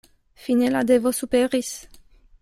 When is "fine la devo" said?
0.45-1.11